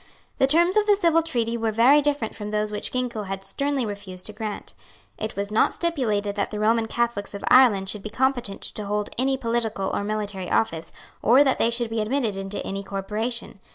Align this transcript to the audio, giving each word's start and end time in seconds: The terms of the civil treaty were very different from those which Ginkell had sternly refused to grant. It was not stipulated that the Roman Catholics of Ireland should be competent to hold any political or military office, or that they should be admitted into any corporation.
The 0.39 0.47
terms 0.47 0.77
of 0.77 0.87
the 0.87 0.95
civil 0.95 1.21
treaty 1.21 1.55
were 1.59 1.71
very 1.71 2.01
different 2.01 2.33
from 2.33 2.49
those 2.49 2.71
which 2.71 2.91
Ginkell 2.91 3.25
had 3.27 3.45
sternly 3.45 3.85
refused 3.85 4.25
to 4.25 4.33
grant. 4.33 4.73
It 5.19 5.35
was 5.35 5.51
not 5.51 5.75
stipulated 5.75 6.35
that 6.35 6.49
the 6.49 6.59
Roman 6.59 6.87
Catholics 6.87 7.35
of 7.35 7.43
Ireland 7.49 7.87
should 7.87 8.01
be 8.01 8.09
competent 8.09 8.61
to 8.63 8.85
hold 8.85 9.11
any 9.19 9.37
political 9.37 9.91
or 9.95 10.03
military 10.03 10.49
office, 10.49 10.91
or 11.21 11.43
that 11.43 11.59
they 11.59 11.69
should 11.69 11.91
be 11.91 12.01
admitted 12.01 12.35
into 12.35 12.65
any 12.65 12.81
corporation. 12.81 13.59